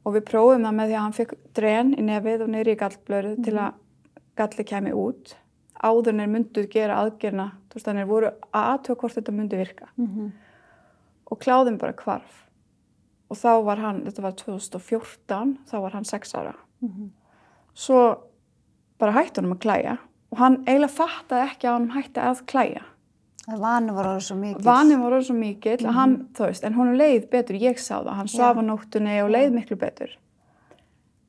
Og 0.07 0.15
við 0.15 0.25
prófum 0.29 0.67
það 0.67 0.77
með 0.79 0.91
því 0.91 0.97
að 0.97 1.05
hann 1.05 1.17
fikk 1.17 1.35
dren 1.59 1.93
í 1.97 2.07
nefið 2.07 2.45
og 2.45 2.51
niður 2.53 2.71
í 2.71 2.79
gallblöru 2.83 3.35
til 3.43 3.57
að 3.59 3.83
galli 4.39 4.67
kemi 4.69 4.95
út. 4.95 5.37
Áðurnir 5.77 6.31
mynduð 6.33 6.69
gera 6.73 7.01
aðgerna, 7.03 7.51
þú 7.69 7.79
veist 7.79 7.89
þannig 7.91 8.09
voru 8.09 8.31
að 8.33 8.69
aðtöða 8.73 8.99
hvort 9.03 9.17
þetta 9.19 9.37
myndi 9.37 9.63
virka. 9.63 9.89
Mm 9.97 10.33
Og 11.27 11.41
kláðin 11.43 11.79
bara 11.79 11.93
hvarf. 11.93 12.45
Og 13.29 13.37
þá 13.37 13.65
var 13.67 13.81
hann, 13.83 14.05
þetta 14.07 14.23
var 14.23 14.35
2014, 14.39 15.57
þá 15.67 15.81
var 15.83 15.91
hann 15.91 16.05
sex 16.05 16.35
ára. 16.35 16.55
Mhm. 16.81 17.11
Svo 17.75 18.19
bara 18.99 19.13
hætti 19.13 19.41
hann 19.41 19.53
að 19.53 19.59
klæja 19.59 19.99
og 20.31 20.39
hann 20.39 20.65
eiginlega 20.67 20.97
fattaði 20.97 21.51
ekki 21.51 21.67
að 21.67 21.73
hann 21.73 21.91
hætti 21.91 22.21
að 22.21 22.47
klæja. 22.47 22.85
Það 23.47 23.63
vanu 23.63 23.95
var 23.95 24.09
orðið 24.11 24.25
svo 24.27 24.37
mikið. 24.41 24.65
Vanið 24.67 25.03
var 25.03 25.15
orðið 25.17 25.27
svo 25.29 25.37
mikill 25.39 25.79
að 25.87 25.97
hann, 26.01 26.15
þú 26.35 26.49
veist, 26.49 26.65
en 26.67 26.77
honum 26.77 26.99
leið 26.99 27.27
betur, 27.31 27.59
ég 27.63 27.79
sá 27.79 27.95
það, 27.95 28.15
hann 28.19 28.31
svaf 28.33 28.59
á 28.59 28.63
nóttunni 28.67 29.17
og 29.23 29.31
leið 29.31 29.55
miklu 29.55 29.79
betur. 29.79 30.17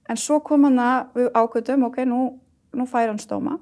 En 0.09 0.17
svo 0.17 0.39
kom 0.41 0.65
hann 0.65 0.81
að 0.81 1.17
við 1.19 1.29
ákvöldum, 1.38 1.86
ok, 1.91 2.00
nú, 2.09 2.21
nú 2.74 2.88
fær 2.89 3.12
hann 3.12 3.21
stóma. 3.21 3.59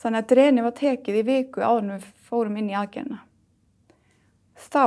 Þannig 0.00 0.22
að 0.22 0.30
dreni 0.32 0.64
var 0.64 0.76
tekið 0.78 1.20
í 1.20 1.26
viku 1.26 1.60
áður 1.60 1.82
en 1.82 1.92
við 1.98 2.08
fórum 2.30 2.56
inn 2.56 2.70
í 2.72 2.78
aðgerna. 2.80 3.20
Þá, 4.60 4.86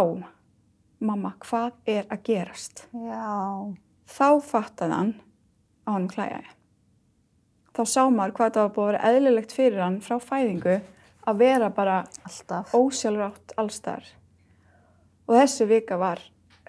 mamma, 1.03 1.36
hvað 1.46 1.94
er 1.94 2.10
að 2.10 2.25
gerast? 2.25 2.88
Já, 2.89 3.74
Þá 4.13 4.27
fattaði 4.46 4.98
hann 4.98 5.13
að 5.88 5.96
honum 5.96 6.10
klæjaði. 6.12 6.51
Þá 7.74 7.84
sá 7.89 8.01
maður 8.13 8.34
hvað 8.38 8.50
þetta 8.50 8.63
var 8.63 8.74
búið 8.74 8.84
að 8.84 8.92
vera 8.92 9.10
eðlilegt 9.10 9.56
fyrir 9.56 9.82
hann 9.82 9.96
frá 10.06 10.18
fæðingu 10.22 10.75
að 11.27 11.38
vera 11.38 11.70
bara 11.70 12.03
alltaf. 12.25 12.74
ósjálfrátt 12.74 13.53
allstar. 13.58 14.03
Og 15.27 15.36
þessi 15.39 15.68
vika 15.68 15.98
var 15.98 16.20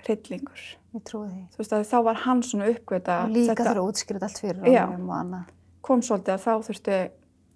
hryllingur. 0.04 0.76
Þá 0.94 2.02
var 2.04 2.14
hann 2.14 2.42
svona 2.42 2.68
uppgöta 2.70 3.24
Og 3.24 3.30
líka 3.34 3.54
þurfa 3.58 3.74
að 3.74 3.88
útskýra 3.88 4.22
allt 4.22 4.38
fyrir 4.38 4.68
Já. 4.70 4.84
og 4.86 5.10
annað. 5.10 5.44
kom 5.82 6.00
svolítið 6.00 6.34
að 6.34 6.44
þá 6.44 6.52
þurfti 6.68 6.98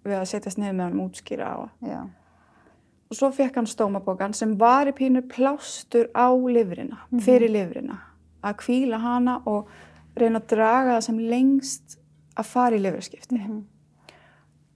við 0.04 0.16
að 0.18 0.26
setjast 0.28 0.58
niður 0.58 0.74
með 0.74 0.84
hann 0.88 1.00
útskýra 1.08 1.46
á. 1.54 1.58
Já. 1.86 2.00
og 3.10 3.16
svo 3.16 3.30
fekk 3.32 3.54
hann 3.56 3.66
stómabókan 3.66 4.34
sem 4.34 4.56
var 4.58 4.84
í 4.86 4.92
pínu 4.92 5.22
plástur 5.28 6.10
á 6.12 6.28
lifrina, 6.34 6.98
Mhm. 7.10 7.20
fyrir 7.24 7.48
lifrina 7.48 7.98
að 8.44 8.56
kvíla 8.56 8.98
hana 9.00 9.42
og 9.46 9.66
reyna 10.16 10.40
að 10.40 10.46
draga 10.48 10.98
það 10.98 11.02
sem 11.02 11.18
lengst 11.18 11.96
að 12.36 12.44
fara 12.44 12.76
í 12.76 12.80
lifraskipti 12.82 13.38
Mhm. 13.38 13.64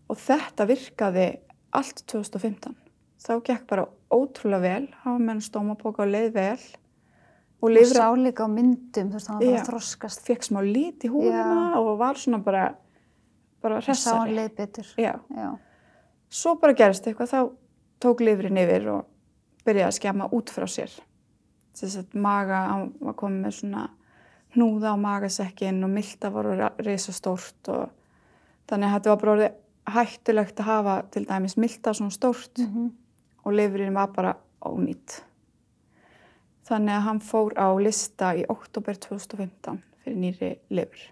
og 0.08 0.16
þetta 0.16 0.66
virkaði 0.66 1.36
allt 1.72 2.04
2015 2.10 2.76
þá 3.22 3.32
gekk 3.46 3.66
bara 3.70 3.86
ótrúlega 4.12 4.62
vel 4.62 4.86
hann 5.02 5.16
var 5.16 5.22
með 5.22 5.34
hann 5.34 5.44
stómabóka 5.46 6.04
og 6.04 6.12
leið 6.12 6.32
vel 6.36 6.62
og 7.62 7.68
Og 7.68 7.70
lifra 7.70 8.08
sá 8.08 8.16
líka 8.18 8.42
á 8.42 8.50
myndum, 8.50 9.10
þú 9.12 9.14
veist, 9.14 9.28
hann 9.30 9.38
var 9.38 9.46
bara 9.46 9.60
að 9.60 9.68
þroskast. 9.68 10.24
fekk 10.26 10.48
smá 10.48 10.58
lit 10.66 11.04
í 11.06 11.10
húðina 11.12 11.78
og 11.78 11.92
var 12.00 12.18
svona 12.18 12.40
bara 12.42 12.64
bara 13.62 13.78
Og 13.78 13.84
sá 13.86 13.86
hann 13.86 13.94
hressari 13.94 14.34
leið 14.34 14.56
betur. 14.56 14.88
Já. 14.98 15.14
Já. 15.30 15.50
svo 16.28 16.56
bara 16.58 16.74
gerist 16.74 17.06
eitthvað 17.06 17.30
þá 17.30 17.40
tók 18.02 18.20
lifrin 18.26 18.58
yfir 18.58 18.88
og 18.90 19.06
byrjaði 19.64 19.86
að 19.86 19.98
skemma 20.00 20.28
út 20.34 20.50
frá 20.50 20.66
sér 20.66 20.90
þess 21.72 22.00
að 22.02 22.16
maga, 22.18 22.64
hann 22.68 22.88
var 23.00 23.14
komið 23.14 23.44
með 23.46 23.54
svona 23.60 23.84
hnúða 24.56 24.92
á 24.92 24.96
magasekkin 25.00 25.84
og 25.86 25.92
milta 25.94 26.30
voru 26.34 26.56
reysa 26.82 27.14
stórt 27.14 27.70
og 27.72 27.86
þannig 28.68 28.88
að 28.88 28.96
þetta 28.96 29.12
var 29.12 29.20
bara 29.22 29.34
orðið 29.36 29.61
hættulegt 29.94 30.60
að 30.60 30.68
hafa 30.68 30.96
til 31.10 31.24
dæmis 31.28 31.56
milta 31.56 31.94
svona 31.94 32.10
stórt 32.10 32.58
Mm 32.58 32.90
og 33.44 33.52
lifrin 33.52 33.94
var 33.94 34.12
bara 34.14 34.34
ónýtt 34.62 35.18
þannig 36.68 36.94
að 36.94 37.06
hann 37.08 37.20
fór 37.26 37.56
á 37.58 37.68
lista 37.82 38.32
í 38.38 38.44
oktober 38.48 38.94
2015 38.94 39.80
fyrir 40.04 40.20
nýri 40.22 40.50
lifur 40.70 41.08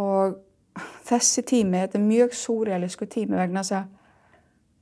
og 0.00 0.38
þessi 1.06 1.44
tími, 1.46 1.84
þetta 1.84 2.00
er 2.00 2.06
mjög 2.08 2.34
súrealísku 2.38 3.06
tími 3.10 3.36
vegna 3.38 3.62
þess 3.62 3.76
að 3.78 3.92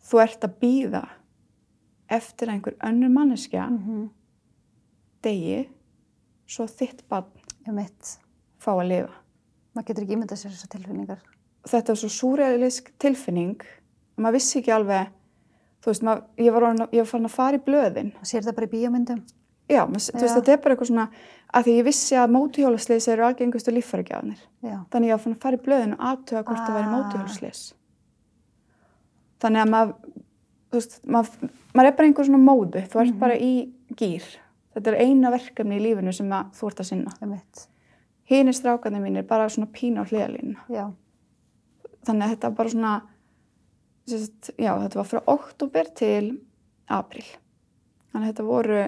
þú 0.09 0.23
ert 0.23 0.47
að 0.47 0.57
býða 0.62 1.03
eftir 2.12 2.53
einhver 2.53 2.79
önnur 2.85 3.12
manneskja 3.12 3.67
-hmm. 3.69 4.09
degi 5.23 5.69
svo 6.47 6.67
þitt 6.67 7.09
barn 7.09 7.27
fá 8.59 8.73
að 8.73 8.89
lifa. 8.89 9.15
Maður 9.75 9.87
getur 9.87 10.03
ekki 10.05 10.12
ímyndað 10.12 10.39
sér 10.39 10.51
þessar 10.51 10.69
tilfinningar. 10.69 11.21
Þetta 11.69 11.92
er 11.92 11.97
svo 12.00 12.09
súrealísk 12.11 12.90
tilfinning 12.99 13.61
að 13.62 14.19
maður 14.25 14.33
vissi 14.38 14.59
ekki 14.61 14.73
alveg, 14.75 15.09
þú 15.83 15.87
veist, 15.92 16.02
maður, 16.02 16.23
ég, 16.38 16.52
var 16.52 16.62
orðin, 16.62 16.83
að- 16.87 16.90
ég 16.92 16.99
var 17.04 17.07
farin 17.12 17.26
að 17.26 17.37
fara 17.37 17.57
í 17.59 17.64
blöðin. 17.66 18.12
Það 18.19 18.26
sér 18.33 18.42
þetta 18.42 18.54
bara 18.57 18.66
í 18.66 18.73
bíómyndum. 18.73 19.23
Já, 19.71 19.87
maður, 19.87 20.02
þú 20.11 20.21
veist, 20.21 20.35
Já. 20.35 20.40
þetta 20.40 20.52
er 20.52 20.57
bara 20.59 20.75
eitthvað 20.76 20.90
svona, 20.90 21.09
að 21.54 21.64
því 21.64 21.76
ég 21.78 21.85
vissi 21.85 22.14
að 22.19 22.33
mótuhjólasleis 22.35 23.09
eru 23.09 23.23
algengustu 23.23 23.73
líffæragjafnir. 23.73 24.38
Já. 24.62 24.76
Þannig 24.90 25.07
ég 25.09 25.14
var 25.14 25.19
fann 25.19 25.35
að 25.37 25.40
fara 25.40 25.57
í 25.57 25.62
blöðin 25.62 25.92
og 25.95 26.00
aðtuga 26.11 26.42
hvort 26.45 26.66
það 26.66 26.76
væri 26.76 26.88
Ah. 26.88 26.95
mótuhjólasleis. 26.97 27.62
Þannig 29.42 29.62
að 29.64 29.71
maður, 29.73 29.95
þú 30.71 30.78
veist, 30.78 30.99
maður, 31.07 31.50
maður 31.75 31.87
er 31.92 31.97
bara 31.99 32.09
einhver 32.09 32.26
svona 32.28 32.42
móðu, 32.42 32.83
þú 32.88 33.00
ert 33.02 33.12
Mhm. 33.14 33.19
bara 33.19 33.35
í 33.38 33.73
gýr. 33.95 34.23
Þetta 34.75 34.87
er 34.92 34.99
eina 35.04 35.31
verkefni 35.31 35.78
í 35.78 35.83
lífinu 35.83 36.14
sem 36.14 36.28
þú 36.31 36.66
ert 36.71 36.76
að 36.81 36.87
sinna. 36.87 37.12
Um 37.23 37.31
mitt. 37.31 37.66
Hínir 38.31 38.54
strákarnir 38.54 39.02
mínir 39.02 39.26
bara 39.26 39.47
svona 39.49 39.66
pína 39.71 40.00
á 40.02 40.09
hliðalínu. 40.09 40.57
Þannig 42.06 42.25
að 42.26 42.32
þetta 42.35 42.49
var 42.49 42.56
bara 42.59 42.73
svona, 42.73 42.92
sérst, 44.11 44.50
já, 44.59 44.73
þetta 44.82 44.99
var 44.99 45.09
frá 45.12 45.21
oktober 45.30 45.90
til 45.94 46.25
april. 46.90 47.25
Þannig 48.12 48.26
að 48.26 48.30
þetta 48.32 48.47
voru 48.49 48.80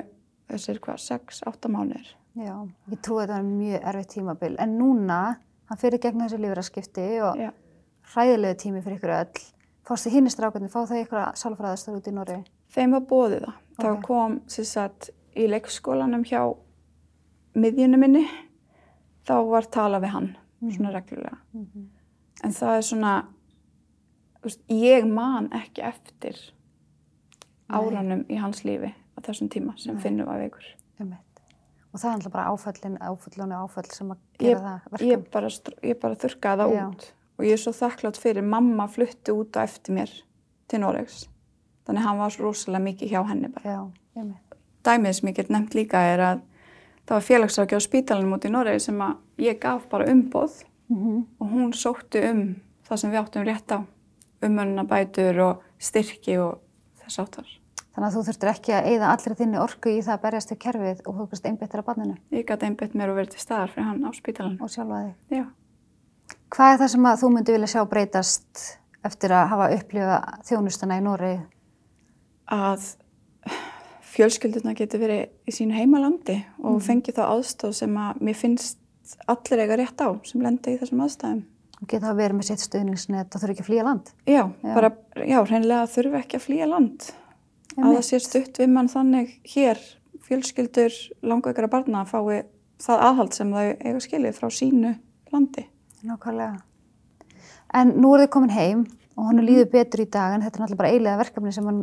þessir 0.50 0.80
hvað, 0.85 1.00
6-8 1.04 1.71
mánuðir. 1.73 2.09
Já. 2.35 2.54
Ég 2.90 3.00
trúi 3.04 3.21
að 3.23 3.28
þetta 3.28 3.37
var 3.38 3.47
mjög 3.47 3.88
erfitt 3.90 4.14
tímabil. 4.16 4.54
En 4.59 4.78
núna, 4.78 5.21
hann 5.71 5.80
fyrir 5.80 6.02
gegn 6.02 6.25
þessu 6.25 6.40
lífraskipti 6.42 7.06
og 7.23 7.38
Já. 7.38 7.50
hræðilegu 8.14 8.59
tími 8.64 8.83
fyrir 8.83 8.99
ykkur 8.99 9.14
öll. 9.21 9.44
Fórstu 9.85 10.11
hinn 10.11 10.30
strákarnir, 10.33 10.73
fá 10.73 10.83
þau 10.88 10.99
ykkur 10.99 11.35
sálfræðastöð 11.38 11.99
út 12.00 12.09
í 12.09 12.14
Noregi? 12.16 12.44
Þeim 12.75 12.97
var 12.97 13.04
bóðið 13.06 13.44
það. 13.47 13.59
Það 13.78 13.90
Ok. 13.92 14.02
kom 14.06 14.40
sagt 14.49 15.11
í 15.37 15.47
leikskólanum 15.47 16.25
hjá 16.25 16.40
miðjunum 17.54 18.00
minni. 18.00 18.25
Þá 19.25 19.35
var 19.49 19.62
tala 19.71 20.00
við 20.00 20.12
hann 20.14 20.37
svona 20.73 20.92
reglulega. 20.92 21.38
Mm 21.54 21.66
-hmm. 21.66 21.87
En 22.43 22.50
það 22.53 22.76
er 22.76 22.83
svona, 22.83 23.12
veist, 24.45 24.61
ég 24.69 25.07
man 25.09 25.47
ekki 25.55 25.83
eftir 25.87 26.35
Nei. 27.69 27.79
áranum 27.79 28.25
í 28.29 28.37
hans 28.41 28.64
lífi 28.67 28.91
á 28.93 29.19
þessum 29.25 29.49
tíma 29.53 29.76
sem 29.81 29.95
Nei. 29.95 30.03
finnum 30.03 30.26
var 30.29 30.41
veikur. 30.43 30.64
Og 31.95 32.00
það 32.03 32.09
er 32.11 32.14
alltaf 32.17 32.33
bara 32.35 32.49
áföllin, 32.50 32.97
áföllun 32.99 33.53
og 33.55 33.69
áföll 33.71 33.93
sem 33.95 34.09
að 34.11 34.17
Ég, 34.41 34.49
gera 34.49 34.61
það 34.61 34.88
verkum. 34.91 35.09
ég, 35.12 35.21
bara, 35.31 35.50
ég 35.87 36.00
bara 36.03 36.14
þurrkaði 36.19 36.64
það 36.64 36.75
Já. 36.75 36.87
út 36.88 37.05
og 37.38 37.45
ég 37.47 37.53
er 37.55 37.61
svo 37.62 37.73
þakklátt 37.73 38.19
fyrir 38.19 38.43
mamma 38.47 38.87
flutti 38.91 39.31
út 39.35 39.55
á 39.55 39.62
eftir 39.62 39.95
mér 39.95 40.11
til 40.69 40.81
Noregs. 40.83 41.29
Þannig 41.87 42.00
að 42.03 42.07
hann 42.09 42.19
var 42.19 42.31
svo 42.35 42.45
rosalega 42.49 42.83
mikið 42.85 43.11
hjá 43.14 43.23
henni 43.29 43.49
bara. 43.55 43.71
Já, 43.71 44.26
dæmið 44.85 45.12
sem 45.21 45.29
ég 45.31 45.37
get 45.38 45.50
nefnt 45.55 45.75
líka 45.79 46.03
er 46.14 46.19
að 46.21 46.43
það 47.07 47.14
var 47.14 47.26
félagsrákja 47.31 47.79
á 47.79 47.87
spítalinn 47.87 48.35
út 48.35 48.45
í 48.45 48.50
Noregi 48.50 48.81
sem 48.81 49.00
að 49.00 49.17
ég 49.47 49.59
gaf 49.62 49.87
bara 49.88 50.11
umboð 50.11 50.64
Mm 50.91 51.25
og 51.41 51.49
hún 51.50 51.73
sótti 51.73 52.21
um 52.31 52.57
það 52.88 52.97
sem 53.00 53.11
við 53.11 53.21
áttum 53.23 53.45
rétt 53.49 53.73
á 53.73 53.79
umönnabætur 54.45 55.38
og 55.41 55.62
styrki 55.81 56.37
og 56.38 56.59
þess 57.00 57.19
áttar. 57.23 57.47
Þannig 57.95 58.09
að 58.11 58.14
þú 58.17 58.23
þurftir 58.26 58.50
ekki 58.50 58.73
að 58.75 58.87
eyða 58.91 59.09
allri 59.14 59.35
þinni 59.38 59.59
orku 59.62 59.88
í 59.95 60.00
það 60.03 60.14
að 60.17 60.23
berjast 60.26 60.50
við 60.53 60.59
kerfið 60.64 61.00
og 61.07 61.14
þú 61.21 61.26
kannst 61.31 61.47
einbyttir 61.47 61.81
að 61.81 61.87
banninu 61.88 62.17
Ég 62.35 62.45
gæti 62.49 62.67
einbett 62.67 62.95
mér 62.99 63.11
og 63.12 63.17
verið 63.21 63.31
til 63.37 63.41
staðar 63.41 63.71
fyrir 63.71 63.87
hann 63.87 64.05
á 64.05 64.11
spítalinn. 64.12 64.61
og 64.61 64.69
sjálfa 64.71 64.99
þig. 65.05 65.14
Já. 65.38 65.45
Hvað 66.50 66.73
er 66.75 66.79
það 66.83 66.88
sem 66.95 67.07
að 67.07 67.21
þú 67.23 67.31
myndi 67.35 67.53
vilja 67.53 67.67
sjá 67.75 67.85
breytast 67.88 68.64
eftir 69.05 69.31
að 69.31 69.49
hafa 69.49 69.71
upplifað 69.79 70.45
þjónustana 70.49 70.99
í 70.99 71.03
Nóri? 71.05 71.33
Að 72.50 72.97
fjölskylduna 74.14 74.75
geti 74.79 74.99
verið 75.00 75.23
í 75.49 75.55
sínu 75.55 75.75
heimalandi 75.79 76.45
og 76.62 76.76
Mhm. 76.79 76.81
fengi 76.87 77.12
þá 77.12 77.23
aðstóð 77.31 77.75
sem 77.75 77.95
að 77.97 78.21
mér 78.21 78.35
finnst 78.37 78.79
allir 79.27 79.65
eiga 79.65 79.77
rétt 79.81 80.01
á 80.01 80.09
sem 80.25 80.45
lenda 80.45 80.71
í 80.73 80.79
þessum 80.81 81.03
aðstæðum. 81.05 81.43
og 81.83 81.89
geta 81.91 82.11
að 82.13 82.17
vera 82.23 82.35
með 82.35 82.49
sitt 82.49 82.63
stuðningsnet 82.65 83.35
og 83.35 83.43
þurfa 83.43 83.53
ekki 83.55 83.65
að 83.65 83.69
flýja 83.69 83.85
land. 83.85 84.11
Já, 84.27 84.43
Já. 84.63 84.75
bara, 84.75 84.91
já, 85.27 85.39
hreinlega 85.45 85.87
þurfi 85.91 86.21
ekki 86.21 86.37
að 86.39 86.45
flýja 86.47 86.69
land. 86.71 87.11
að 87.77 87.91
það 87.97 88.05
sé 88.09 88.21
stutt 88.23 88.59
við 88.59 88.69
mann 88.71 88.89
þannig 88.89 89.33
hér 89.55 89.81
fjölskyldur 90.25 90.95
langveikara 91.23 91.69
barna 91.69 92.05
fái 92.09 92.45
það 92.81 93.03
aðhald 93.09 93.35
sem 93.35 93.51
þau 93.53 93.67
eiga 93.81 94.01
skilið 94.01 94.39
frá 94.39 94.49
sínu 94.51 94.95
landi. 95.33 95.67
Nákvæmlega. 96.05 96.63
En 97.75 97.95
nú 98.01 98.15
er 98.15 98.25
þið 98.25 98.31
komin 98.31 98.55
heim 98.55 98.87
og 99.17 99.29
hann 99.29 99.43
líður 99.45 99.71
betur 99.73 100.05
í 100.05 100.11
dag 100.11 100.35
en 100.35 100.45
þetta 100.45 100.59
er 100.59 100.63
náttúrulega 100.65 100.81
bara 100.83 100.93
eiginlega 100.93 101.21
verkefni 101.23 101.53
sem 101.55 101.69
hann 101.69 101.83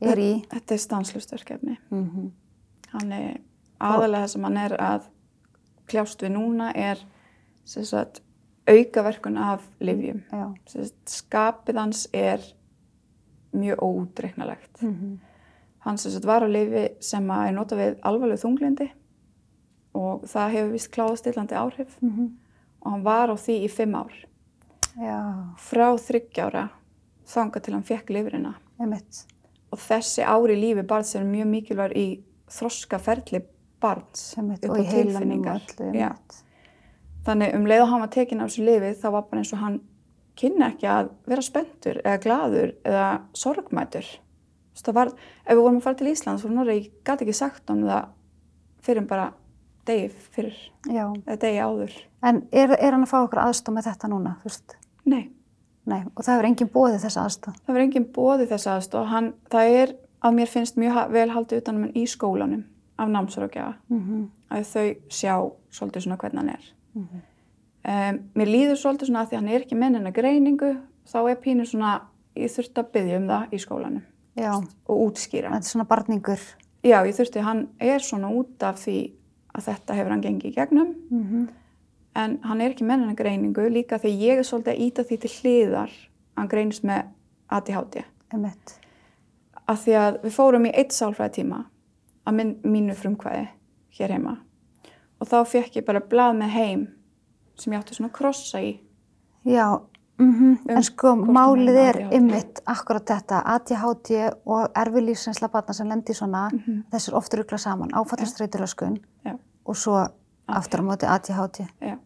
er 0.00 0.20
í. 0.20 0.30
Þetta 0.50 0.76
er 0.76 0.82
stanslust 0.84 1.32
verkefni. 1.32 1.78
Mm 1.90 2.04
-hmm. 2.10 2.30
Hann 2.92 3.12
er 3.12 3.40
aðalega 3.80 4.24
það 4.24 4.32
sem 4.34 4.44
hann 4.44 4.56
er 4.56 4.76
að 4.76 5.08
kljást 5.90 6.22
við 6.22 6.34
núna 6.36 6.70
er 6.76 7.00
sagt, 7.86 8.22
aukaverkun 8.70 9.38
af 9.38 9.66
livjum. 9.82 10.22
Já. 10.30 10.46
Sem 10.66 10.84
sagt, 10.84 11.10
Skapið 11.10 11.80
hans 11.80 12.06
er 12.12 12.44
mjög 13.52 13.82
óútreiknalegt. 13.82 14.82
Mm 14.82 14.94
-hmm. 14.94 15.18
Hann 15.78 15.98
sagt 16.12 16.24
var 16.24 16.42
á 16.42 16.48
lifi 16.48 16.88
sem 17.00 17.30
er 17.30 17.52
nota 17.52 17.76
við 17.76 17.98
alvarleg 18.02 18.38
þunglindi 18.38 18.90
og 19.94 20.22
það 20.22 20.50
hefur 20.50 20.72
vist 20.72 20.90
kláðastillandi 20.90 21.54
áhrif 21.54 21.96
og 22.80 22.90
hann 22.90 23.02
var 23.04 23.30
á 23.30 23.36
því 23.36 23.64
í 23.64 23.70
fimm 23.70 23.94
ár. 23.94 24.12
Já, 24.96 25.54
Frá 25.56 25.96
þryggjára 25.96 26.68
þanga 27.26 27.60
til 27.60 27.74
hann 27.74 27.82
fekk 27.82 28.10
einmitt. 28.80 29.26
og 29.70 29.78
þessi 29.78 30.22
ári 30.22 30.56
í 30.56 30.60
lífi 30.60 30.86
barns 30.86 31.14
er 31.14 31.24
mjög 31.24 31.46
mikilvægur 31.46 31.96
í 31.96 32.20
þroskaferli 32.50 33.42
barns 33.80 34.34
einmitt. 34.38 34.64
upp 34.64 34.76
á 34.76 34.82
tilfinningar. 34.90 35.62
einmitt. 35.80 36.40
Þannig 37.26 37.54
um 37.58 37.66
leið 37.68 37.82
og 37.84 37.88
hann 37.92 38.00
var 38.04 38.12
tekinn 38.14 38.40
af 38.40 38.48
þessu 38.50 38.64
lifi 38.64 38.92
þá 39.02 39.08
var 39.12 39.26
bara 39.28 39.42
eins 39.42 39.52
og 39.52 39.58
hann 39.60 39.80
kynna 40.40 40.70
ekki 40.72 40.88
að 40.88 41.10
vera 41.28 41.42
spenntur 41.44 41.98
eða 42.04 42.20
gladur 42.24 42.72
eða 42.84 43.08
sorgmætur. 43.36 44.06
Var, 44.86 45.10
ef 45.44 45.50
við 45.52 45.60
vorum 45.60 45.76
að 45.80 45.84
fara 45.84 45.98
til 46.00 46.08
Íslands 46.08 46.44
og 46.46 46.54
Noregi, 46.54 46.86
ég 46.86 47.04
gæti 47.04 47.26
ekki 47.26 47.34
sagt 47.36 47.68
hann 47.68 47.82
það 47.84 48.06
fyrir 48.86 49.04
bara 49.10 49.26
degi 49.84 50.08
fyrir, 50.32 50.54
Já. 50.88 51.04
eða 51.26 51.36
degi 51.42 51.58
áður. 51.60 51.98
En 52.24 52.38
er, 52.52 52.72
er 52.78 52.94
hann 52.94 53.04
að 53.04 53.10
fá 53.10 53.18
okkur 53.26 53.42
aðstof 53.42 53.74
með 53.76 53.90
þetta 53.90 54.08
núna? 54.08 54.36
Veist? 54.44 54.76
Nei, 55.04 55.26
Nei, 55.90 56.02
og 56.14 56.22
það 56.24 56.34
hefur 56.36 56.48
enginn 56.48 56.70
bóðið 56.72 57.04
þessa 57.04 57.22
aðstof. 57.26 57.54
það 57.66 57.74
var 57.74 57.82
enginn 57.84 58.08
bóði 58.14 58.46
þess 58.50 58.66
aðstof. 58.70 59.06
Hann, 59.10 59.30
það 59.50 59.70
er 59.82 59.94
að 60.22 60.34
mér 60.36 60.50
finnst 60.52 60.76
mjög 60.80 60.92
ha- 60.96 61.06
vel 61.08 61.28
haldið 61.34 61.60
utanum 61.62 61.82
hann 61.88 61.94
í 61.96 62.04
skólanum 62.06 62.64
af 63.00 63.08
námsrákjafa. 63.08 63.74
Mm 63.88 64.00
-hmm. 64.00 64.28
að 64.50 64.64
þau 64.74 64.94
sjá 65.08 65.34
svolítið 65.70 66.02
svona 66.04 66.16
hvernig 66.16 66.40
hann 66.40 66.48
er. 66.48 66.64
Mhm. 66.94 67.20
Um, 67.80 68.18
mér 68.36 68.48
líður 68.52 68.76
svolítið 68.76 69.06
svona 69.08 69.20
að 69.24 69.28
því 69.28 69.36
að 69.36 69.40
hann 69.40 69.48
er 69.48 69.60
ekki 69.64 69.76
með 69.78 69.94
hennar 69.94 70.12
greiningu, 70.12 70.70
þá 71.08 71.30
er 71.30 71.36
pínu 71.40 71.64
svona, 71.66 72.00
ég 72.36 72.50
þurfti 72.52 72.80
að 72.82 72.90
byggja 72.92 73.16
um 73.16 73.28
það 73.28 73.54
í 73.56 73.58
skólanum 73.58 74.02
Já, 74.36 74.52
og 74.86 74.96
útskýra. 75.06 75.48
þetta 75.48 75.56
er 75.56 75.70
svona 75.72 75.86
barningur. 75.88 76.40
Já, 76.84 76.98
ég 77.06 77.14
þurfti, 77.16 77.40
hann 77.40 77.68
er 77.80 77.98
svona 77.98 78.28
út 78.28 78.62
af 78.62 78.76
því 78.84 79.12
að 79.54 79.64
þetta 79.64 79.94
hefur 79.94 80.10
hann 80.10 80.22
gengið 80.22 80.44
í 80.50 80.54
gegnum, 80.54 80.94
Mm 81.10 81.24
-hmm. 81.24 81.48
en 82.14 82.38
hann 82.42 82.60
er 82.60 82.70
ekki 82.70 82.84
með 82.84 83.00
hennar 83.00 83.14
greiningu 83.16 83.68
líka 83.70 83.98
þegar 83.98 84.20
ég 84.20 84.38
er 84.38 84.42
svolítið 84.44 84.72
að 84.72 84.80
íta 84.80 85.02
því 85.02 85.16
til 85.20 85.30
hliðar 85.30 85.90
að 85.90 86.36
hann 86.36 86.48
greinist 86.48 86.84
með 86.84 87.02
ADHD. 87.48 88.04
Að 89.68 89.76
því 89.76 89.92
að 89.92 90.22
við 90.22 90.30
fórum 90.30 90.66
í 90.66 90.70
eitt 90.74 90.92
sálfræði 90.92 91.32
tíma 91.32 91.64
að 92.30 92.38
minn, 92.38 92.54
mínu 92.64 92.94
frumkvæði 92.98 93.46
hér 93.98 94.14
heima 94.16 94.36
og 95.20 95.28
þá 95.28 95.38
fekk 95.52 95.76
ég 95.80 95.86
bara 95.86 96.00
blað 96.00 96.36
með 96.40 96.54
heim 96.56 96.86
sem 97.60 97.72
ég 97.74 97.82
átti 97.82 97.96
svona 97.98 98.10
að 98.12 98.16
krossa 98.20 98.60
í 98.64 98.72
Já, 99.48 99.66
mm 100.20 100.58
en 100.68 100.82
sko 100.84 101.14
hvort 101.14 101.26
hún 101.28 101.34
málið 101.36 101.78
er 101.80 101.98
ymmit 102.12 102.60
akkurat 102.68 103.06
þetta, 103.08 103.38
ADHD 103.54 104.10
og 104.44 104.66
erfi 104.76 105.00
lífsreynsla 105.06 105.48
batna 105.52 105.74
sem 105.74 105.88
lendi 105.88 106.12
svona, 106.16 106.42
þessi 106.92 107.08
er 107.10 107.16
oft 107.16 107.34
ruggla 107.34 107.58
saman, 107.58 107.90
áfallastreituröskun 107.96 108.98
Já. 109.24 109.36
og 109.64 109.76
svo 109.76 109.96
aftur 110.50 110.82
á 110.82 110.84
móti 110.84 111.06
ADHD. 111.08 111.64
Já. 111.80 111.96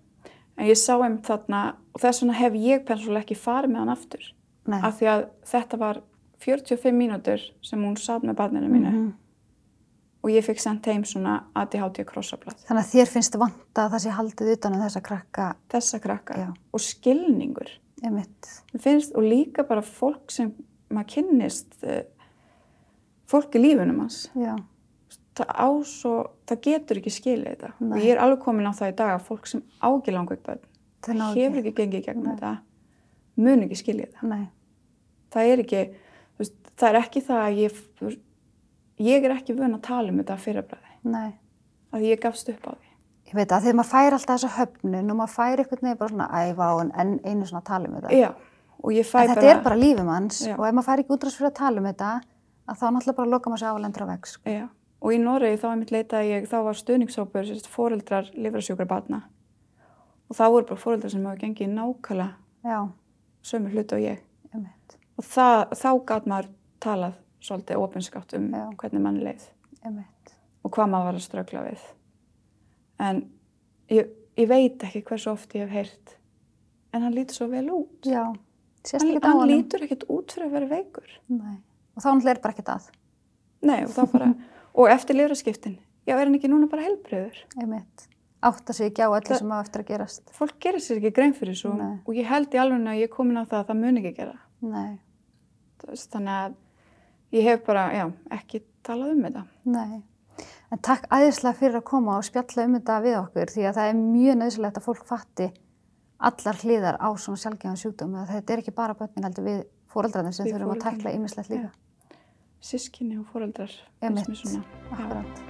En 0.56 0.66
ég 0.68 0.78
sá 0.78 0.94
einmitt 0.94 1.26
þarna 1.26 1.74
og 1.94 2.00
þess 2.00 2.22
vegna 2.22 2.34
hef 2.38 2.52
ég 2.54 2.84
persónulega 2.86 3.24
ekki 3.24 3.34
farið 3.40 3.72
með 3.72 3.78
hann 3.82 3.88
aftur. 3.96 4.24
Nei. 4.66 4.78
Af 4.80 5.00
því 5.00 5.06
að 5.10 5.24
þetta 5.50 5.78
var 5.82 6.00
45 6.44 6.94
mínútur 6.94 7.40
sem 7.66 7.82
hún 7.82 7.96
satt 7.98 8.22
með 8.22 8.36
barninu 8.38 8.68
mínu 8.70 8.90
Mhm. 8.92 9.12
Og 10.24 10.30
ég 10.32 10.44
fikk 10.46 10.60
sendt 10.62 10.86
heim 10.88 11.02
svona 11.04 11.34
ADHD 11.60 12.00
krossablað. 12.08 12.56
Þannig 12.64 12.80
að 12.86 12.92
þér 12.94 13.10
finnst 13.12 13.34
vanta 13.40 13.84
að 13.84 13.90
það 13.94 14.02
sé 14.06 14.12
haldið 14.16 14.52
utan 14.56 14.76
um 14.78 14.84
þessa 14.86 15.02
krakka, 15.04 15.48
Þessa 15.74 16.00
krakka 16.00 16.38
Já. 16.40 16.46
og 16.72 16.80
skilningur. 16.80 17.68
ymmit. 18.04 18.48
Mér 18.72 18.80
finnst 18.84 19.12
og 19.16 19.22
líka 19.24 19.62
bara 19.68 19.82
fólk 19.84 20.32
sem 20.32 20.50
maður 20.92 21.10
kynnist, 21.14 21.76
uh, 21.84 22.02
fólk 23.30 23.54
í 23.56 23.62
lífunum 23.62 24.00
hans. 24.04 24.28
Já, 24.36 24.56
Það 25.34 25.48
á 25.50 25.68
svo, 25.90 26.10
það 26.46 26.60
getur 26.62 26.98
ekki 27.00 27.10
skilið 27.10 27.46
þetta. 27.56 27.70
Nei. 27.82 27.94
Og 27.98 28.04
ég 28.04 28.12
er 28.14 28.20
alveg 28.22 28.42
komin 28.44 28.68
á 28.70 28.72
það 28.76 28.92
í 28.92 28.96
dag 29.00 29.08
að 29.16 29.24
fólk 29.26 29.48
sem 29.50 29.62
ági 29.82 30.12
langveik 30.14 30.44
börn, 30.46 30.60
þau 31.02 31.14
ná 31.18 31.24
hefur 31.34 31.58
ekki. 31.58 31.72
gengið 31.80 32.04
gegnum 32.06 32.28
þetta, 32.36 32.52
mun 33.42 33.64
ekki 33.66 33.78
skilja 33.80 34.06
þetta. 34.12 34.28
Nei, 34.30 34.44
það 35.34 35.50
er 35.50 35.62
ekki, 35.64 35.80
það 36.78 36.86
er 36.92 36.98
ekki 37.00 37.24
það 37.26 37.42
að 37.48 37.58
ég, 37.64 37.80
ég 39.02 39.24
er 39.24 39.34
ekki 39.34 39.56
vön 39.58 39.76
að 39.76 39.86
tala 39.88 40.12
um 40.12 40.20
þetta 40.20 40.36
fyrirbræði, 40.40 40.96
nei. 41.10 41.32
að 41.94 42.06
ég 42.08 42.20
gafst 42.22 42.50
upp 42.52 42.68
á 42.68 42.72
því. 42.74 42.90
Ég 43.24 43.36
veit 43.38 43.52
að 43.52 43.66
þegar 43.66 43.78
maður 43.78 43.90
fær 43.90 44.16
alltaf 44.18 44.34
þessa 44.34 44.52
höfnun 44.58 45.10
og 45.10 45.18
maður 45.18 45.34
fær 45.34 45.62
einhvern 45.62 45.86
veginn 45.86 46.00
bara 46.00 46.12
svona 46.12 46.28
æfa 46.44 46.68
á 46.68 46.74
en 46.84 47.14
einu 47.24 47.48
svona 47.48 47.62
að 47.62 47.68
tala 47.70 47.88
um 47.88 47.96
þetta. 47.98 48.14
Já, 48.18 48.30
og 48.84 48.92
ég 48.92 49.08
fæ 49.08 49.18
En 49.22 49.28
þetta 49.32 49.40
bara, 49.40 49.54
er 49.54 49.62
bara 49.64 49.80
lífum 49.80 50.10
hans 50.12 50.40
Já. 50.44 50.54
og 50.58 50.66
ef 50.68 50.76
maður 50.76 50.88
fær 50.90 51.02
ekki 51.02 51.14
útrás 51.16 51.38
fyrir 51.38 51.50
að 51.50 51.58
tala 51.58 51.80
um 51.80 51.88
þetta, 51.88 52.10
að 52.68 52.80
þá 52.80 52.86
náttúrulega 52.90 53.18
bara 53.20 53.32
loka 53.32 53.52
maður 53.52 53.62
sér 53.64 53.72
á 53.72 53.74
að 53.74 53.84
lendur 53.84 54.04
á 54.04 54.08
veg. 54.12 54.28
Sko. 54.28 54.50
já, 54.50 54.66
og 55.00 55.14
í 55.14 55.20
Noregi 55.24 55.60
þá 55.60 55.66
einmitt 55.70 55.94
leitaði 55.94 56.30
ég, 56.30 56.46
þá 56.52 56.56
var 56.68 56.78
stuðningshópur, 56.78 57.48
sérst, 57.48 57.70
foreldrar 57.72 58.30
lifrasjúkra 58.36 58.86
batna 58.88 59.24
og 60.28 60.36
þá 60.38 60.44
voru 60.52 60.68
bara 60.70 60.80
foreldrar 60.84 61.12
sem 61.12 61.24
hafa 61.24 61.40
gengið 61.40 61.72
nákvæmlega 61.74 62.30
Já, 62.64 62.78
sömu 63.44 63.72
hluti 63.72 63.98
og 63.98 64.04
ég 64.04 64.22
ymmit, 64.54 64.96
og 65.18 65.26
það, 65.28 65.74
þá 65.80 65.90
gat 66.08 66.28
maður 66.30 66.48
talað 66.80 67.18
svolítið 67.44 67.80
opinskátt 67.84 68.34
um 68.38 68.48
Já. 68.54 68.64
hvernig 68.80 69.02
mann 69.04 69.20
leið 69.20 69.44
ymmit. 69.84 70.34
og 70.64 70.70
hvað 70.72 70.90
maður 70.94 71.04
var 71.10 71.18
að 71.18 71.24
ströggla 71.26 71.62
við. 71.66 71.82
En 73.04 73.18
ég, 73.92 74.08
ég 74.40 74.48
veit 74.48 74.84
ekki 74.86 75.02
hversu 75.04 75.30
oft 75.34 75.52
ég 75.58 75.66
hef 75.66 75.74
heyrt, 75.76 76.14
en 76.94 77.02
hann 77.04 77.14
lítur 77.16 77.36
svo 77.36 77.48
vel 77.52 77.66
út. 77.74 78.00
Já, 78.08 78.24
Hann, 78.84 79.08
ekki 79.10 79.20
á 79.20 79.28
hann 79.28 79.38
honum. 79.40 79.48
lítur 79.58 79.80
ekkert 79.86 80.02
út 80.12 80.32
fyrir 80.34 80.46
að 80.50 80.56
vera 80.58 80.66
veikur. 80.68 81.12
Nei. 81.32 81.54
Og 81.96 82.02
þá 82.04 82.08
náttúrulega 82.10 82.34
er 82.36 82.40
bara 82.44 82.54
ekkert 82.54 82.72
að, 82.74 82.88
Nei, 83.64 83.78
og 83.86 83.92
þá 83.96 84.02
bara, 84.12 84.26
og 84.78 84.90
eftir 84.92 85.16
lifraskiptin, 85.16 85.78
já, 86.06 86.14
er 86.18 86.24
hann 86.26 86.34
ekki 86.36 86.50
núna 86.52 86.68
bara 86.68 86.82
helbriður? 86.88 87.38
ymmit. 87.62 88.08
Átta 88.44 88.74
sig 88.76 88.90
ekki 88.90 89.00
á 89.00 89.08
Það- 89.08 89.38
sem 89.40 89.52
á 89.52 89.58
eftir 89.64 89.80
að 89.84 89.88
gerast. 89.88 90.26
Fólk 90.36 90.58
gerir 90.60 90.82
sér 90.84 90.98
ekki 91.00 91.14
grein 91.16 91.32
fyrir 91.32 91.56
svo 91.56 91.72
Nei. 91.78 91.94
og 92.04 92.12
ég 92.14 92.26
held 92.28 92.52
í 92.52 92.58
alveg 92.60 92.84
að 92.84 92.98
ég 93.00 93.08
er 93.08 93.14
komin 93.14 93.40
á 93.40 93.44
það 93.48 93.62
að 93.62 93.68
það 93.70 93.80
mun 93.80 94.00
ekki 94.02 94.12
gera. 94.18 94.34
Nei, 94.60 94.98
Þannig 95.84 96.34
að 96.34 96.54
ég 97.34 97.46
hef 97.48 97.64
bara, 97.66 97.88
já, 97.96 98.04
ekki 98.38 98.62
talað 98.86 99.14
um 99.16 99.24
þetta. 99.28 99.46
nei. 99.76 100.02
En 100.72 100.80
takk 100.82 101.04
æðislega 101.12 101.58
fyrir 101.60 101.76
að 101.78 101.84
koma 101.86 102.16
og 102.18 102.24
spjalla 102.26 102.64
um 102.66 102.72
þetta 102.78 102.96
við 103.04 103.16
okkur 103.20 103.52
því 103.52 103.66
að 103.68 103.76
það 103.76 103.90
er 103.90 104.00
mjög 104.00 104.38
nöðsilegt 104.40 104.80
að 104.80 104.86
fólk 104.88 105.04
fatti 105.06 105.46
allar 106.18 106.60
hliðar 106.64 106.98
á 106.98 107.08
svona 107.20 107.42
sjálfgefan 107.42 107.78
sjúkdóm. 107.78 108.16
Að 108.18 108.32
Þetta 108.34 108.54
er 108.54 108.62
ekki 108.64 108.74
bara 108.74 108.98
börnin 108.98 109.28
heldur 109.28 109.46
við 109.46 109.64
fóreldrarnir 109.94 110.34
sem 110.34 110.48
Við 110.48 110.56
þurfum 110.56 110.74
að 110.74 110.84
tækla 110.86 111.14
ýmislegt 111.14 111.52
líka. 111.52 111.72
Sískinni 112.64 113.18
og 113.20 113.26
svona. 114.40 114.64
Já, 114.88 114.94
Akkurat. 114.96 115.44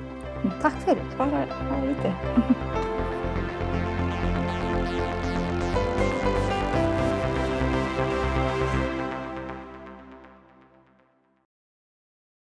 Takk 0.66 0.83
fyrir. 0.85 1.14
bara 1.16 1.47
á 1.49 1.77
liti. 1.87 2.90